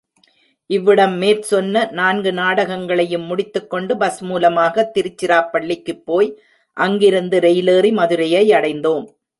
[0.69, 6.41] இவ்விடம் மேற்சொன்ன நான்கு நாடகங்களையும் முடித்துக் கொண்டு, பஸ் மூலமாகத் திருச்சிராப்பள்ளிக்குப் போய்
[6.77, 9.05] அங்கிருந்து ரெயிலேரி மதுரையை அடைந்தோம்.